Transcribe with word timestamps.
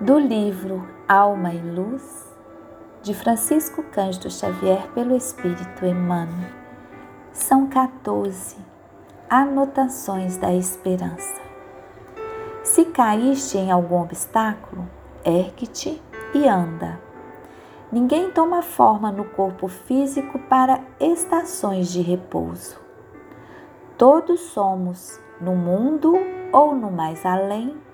do 0.00 0.16
livro 0.16 0.88
Alma 1.08 1.52
e 1.52 1.58
Luz, 1.58 2.32
de 3.02 3.12
Francisco 3.12 3.82
Cândido 3.82 4.30
Xavier, 4.30 4.86
pelo 4.92 5.16
Espírito 5.16 5.84
Emmanuel. 5.84 6.52
São 7.32 7.66
14 7.66 8.56
anotações 9.28 10.36
da 10.36 10.54
esperança. 10.54 11.40
Se 12.62 12.84
caíste 12.84 13.58
em 13.58 13.72
algum 13.72 14.02
obstáculo, 14.02 14.88
ergue-te 15.24 16.00
e 16.32 16.46
anda. 16.46 17.00
Ninguém 17.90 18.30
toma 18.30 18.62
forma 18.62 19.10
no 19.10 19.24
corpo 19.24 19.66
físico 19.66 20.38
para 20.38 20.80
estações 21.00 21.90
de 21.90 22.02
repouso. 22.02 22.78
Todos 23.96 24.38
somos, 24.40 25.20
no 25.40 25.56
mundo 25.56 26.14
ou 26.52 26.72
no 26.72 26.88
mais 26.88 27.26
além, 27.26 27.87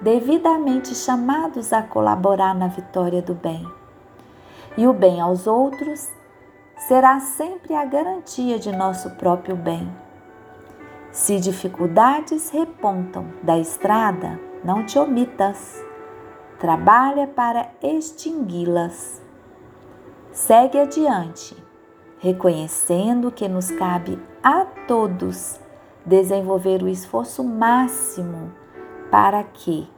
devidamente 0.00 0.94
chamados 0.94 1.72
a 1.72 1.82
colaborar 1.82 2.54
na 2.54 2.68
vitória 2.68 3.22
do 3.22 3.34
bem. 3.34 3.66
E 4.76 4.86
o 4.86 4.92
bem 4.92 5.20
aos 5.20 5.46
outros 5.46 6.08
será 6.76 7.18
sempre 7.20 7.74
a 7.74 7.84
garantia 7.84 8.58
de 8.58 8.70
nosso 8.70 9.10
próprio 9.10 9.56
bem. 9.56 9.90
Se 11.10 11.40
dificuldades 11.40 12.50
repontam 12.50 13.26
da 13.42 13.58
estrada, 13.58 14.38
não 14.62 14.84
te 14.84 14.98
omitas. 14.98 15.82
Trabalha 16.58 17.26
para 17.26 17.70
extingui-las. 17.82 19.22
Segue 20.30 20.78
adiante, 20.78 21.56
reconhecendo 22.18 23.32
que 23.32 23.48
nos 23.48 23.70
cabe 23.70 24.18
a 24.42 24.66
todos 24.86 25.58
desenvolver 26.04 26.82
o 26.82 26.88
esforço 26.88 27.42
máximo 27.42 28.52
para 29.10 29.44
que, 29.44 29.88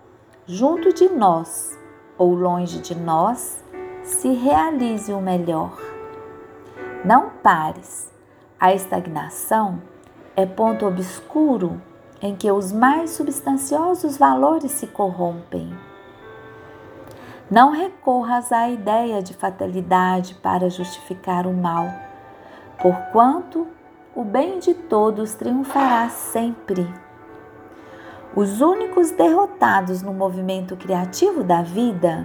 junto 0.47 0.93
de 0.93 1.09
nós 1.09 1.79
ou 2.17 2.35
longe 2.35 2.81
de 2.81 2.95
nós, 2.95 3.65
se 4.03 4.29
realize 4.33 5.13
o 5.13 5.21
melhor. 5.21 5.79
Não 7.05 7.31
pares. 7.43 8.13
A 8.59 8.75
estagnação 8.75 9.81
é 10.35 10.45
ponto 10.45 10.87
obscuro 10.87 11.81
em 12.21 12.35
que 12.35 12.51
os 12.51 12.73
mais 12.73 13.11
substanciosos 13.11 14.17
valores 14.17 14.73
se 14.73 14.87
corrompem. 14.87 15.73
Não 17.51 17.71
recorras 17.71 18.53
à 18.53 18.69
ideia 18.69 19.23
de 19.23 19.33
fatalidade 19.33 20.35
para 20.35 20.69
justificar 20.69 21.47
o 21.47 21.53
mal, 21.55 21.87
porquanto 22.83 23.67
o 24.15 24.25
bem 24.25 24.59
de 24.59 24.75
todos 24.75 25.35
triunfará 25.35 26.09
sempre. 26.09 26.87
Os 28.39 28.61
únicos 28.61 29.11
derrotados 29.11 30.01
no 30.01 30.15
movimento 30.15 30.77
criativo 30.77 31.43
da 31.43 31.61
vida 31.61 32.25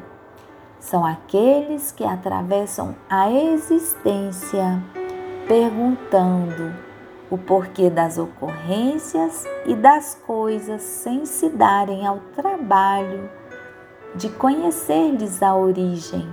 são 0.80 1.04
aqueles 1.04 1.92
que 1.92 2.04
atravessam 2.04 2.96
a 3.10 3.32
existência 3.32 4.80
perguntando 5.48 6.72
o 7.32 7.38
porquê 7.40 7.90
das 7.90 8.20
ocorrências 8.20 9.44
e 9.66 9.74
das 9.74 10.14
coisas 10.14 10.84
sem 10.84 11.26
se 11.26 11.50
darem 11.50 12.06
ao 12.06 12.20
trabalho 12.36 13.28
de 14.14 14.30
conhecer-lhes 14.30 15.42
a 15.42 15.56
origem. 15.56 16.30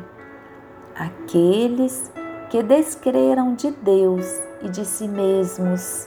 Aqueles 0.94 2.12
que 2.50 2.62
descreram 2.62 3.54
de 3.54 3.70
Deus 3.70 4.26
e 4.60 4.68
de 4.68 4.84
si 4.84 5.08
mesmos, 5.08 6.06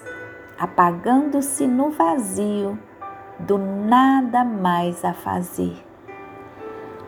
apagando-se 0.59 1.65
no 1.65 1.89
vazio 1.89 2.77
do 3.47 3.57
nada 3.57 4.43
mais 4.43 5.03
a 5.03 5.13
fazer. 5.13 5.75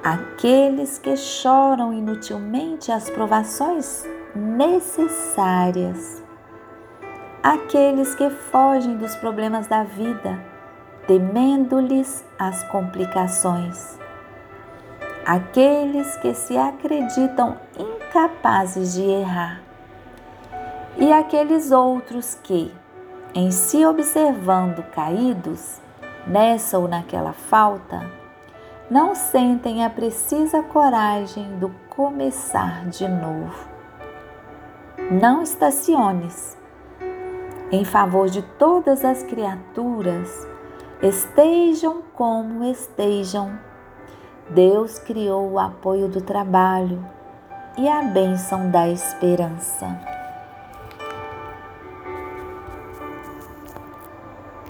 Aqueles 0.03 0.99
que 0.99 1.15
choram 1.17 1.93
inutilmente 1.93 2.91
as 2.91 3.09
provações 3.09 4.05
necessárias. 4.35 6.23
Aqueles 7.41 8.13
que 8.15 8.29
fogem 8.29 8.97
dos 8.97 9.15
problemas 9.15 9.67
da 9.67 9.83
vida, 9.83 10.39
temendo-lhes 11.07 12.25
as 12.37 12.63
complicações. 12.65 13.97
Aqueles 15.25 16.15
que 16.17 16.33
se 16.33 16.57
acreditam 16.57 17.57
incapazes 17.79 18.93
de 18.93 19.03
errar. 19.03 19.61
E 20.97 21.11
aqueles 21.11 21.71
outros 21.71 22.37
que, 22.43 22.71
em 23.33 23.51
se 23.51 23.85
observando 23.85 24.83
caídos, 24.91 25.81
nessa 26.27 26.77
ou 26.79 26.87
naquela 26.87 27.33
falta, 27.33 28.09
não 28.89 29.15
sentem 29.15 29.83
a 29.83 29.89
precisa 29.89 30.61
coragem 30.61 31.57
do 31.57 31.69
começar 31.89 32.85
de 32.87 33.07
novo. 33.07 33.67
Não 35.11 35.41
estaciones. 35.41 36.57
Em 37.71 37.83
favor 37.83 38.29
de 38.29 38.41
todas 38.41 39.03
as 39.03 39.23
criaturas, 39.23 40.47
estejam 41.01 42.03
como 42.13 42.63
estejam. 42.63 43.57
Deus 44.49 44.99
criou 44.99 45.51
o 45.51 45.59
apoio 45.59 46.07
do 46.07 46.21
trabalho 46.21 47.03
e 47.77 47.89
a 47.89 48.03
bênção 48.03 48.69
da 48.69 48.87
esperança. 48.87 50.14